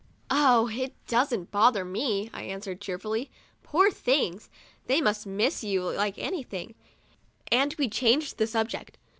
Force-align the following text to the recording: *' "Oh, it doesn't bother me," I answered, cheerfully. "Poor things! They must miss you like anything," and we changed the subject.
*' 0.23 0.25
"Oh, 0.31 0.67
it 0.67 0.95
doesn't 1.05 1.51
bother 1.51 1.85
me," 1.85 2.31
I 2.33 2.41
answered, 2.41 2.81
cheerfully. 2.81 3.29
"Poor 3.61 3.91
things! 3.91 4.49
They 4.87 4.99
must 4.99 5.27
miss 5.27 5.63
you 5.63 5.83
like 5.83 6.17
anything," 6.17 6.73
and 7.51 7.75
we 7.77 7.87
changed 7.87 8.39
the 8.39 8.47
subject. 8.47 8.97